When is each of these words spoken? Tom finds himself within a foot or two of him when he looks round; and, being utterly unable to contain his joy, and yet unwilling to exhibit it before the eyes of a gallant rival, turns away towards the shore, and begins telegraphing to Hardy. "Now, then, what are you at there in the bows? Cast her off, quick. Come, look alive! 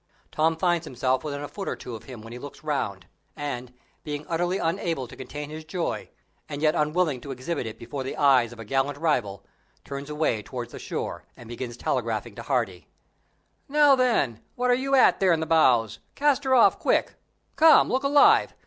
Tom 0.31 0.57
finds 0.57 0.83
himself 0.85 1.23
within 1.23 1.41
a 1.43 1.47
foot 1.47 1.69
or 1.69 1.75
two 1.75 1.93
of 1.95 2.05
him 2.05 2.23
when 2.23 2.33
he 2.33 2.39
looks 2.39 2.63
round; 2.63 3.05
and, 3.35 3.71
being 4.03 4.25
utterly 4.27 4.57
unable 4.57 5.07
to 5.07 5.15
contain 5.15 5.51
his 5.51 5.63
joy, 5.63 6.09
and 6.49 6.63
yet 6.63 6.73
unwilling 6.73 7.21
to 7.21 7.29
exhibit 7.29 7.67
it 7.67 7.77
before 7.77 8.03
the 8.03 8.17
eyes 8.17 8.51
of 8.51 8.57
a 8.57 8.65
gallant 8.65 8.97
rival, 8.97 9.45
turns 9.85 10.09
away 10.09 10.41
towards 10.41 10.71
the 10.71 10.79
shore, 10.79 11.25
and 11.37 11.47
begins 11.47 11.77
telegraphing 11.77 12.33
to 12.33 12.41
Hardy. 12.41 12.87
"Now, 13.69 13.93
then, 13.95 14.41
what 14.55 14.71
are 14.71 14.73
you 14.73 14.95
at 14.95 15.19
there 15.19 15.33
in 15.33 15.39
the 15.39 15.45
bows? 15.45 15.99
Cast 16.15 16.45
her 16.45 16.55
off, 16.55 16.79
quick. 16.79 17.13
Come, 17.55 17.87
look 17.87 18.01
alive! 18.01 18.55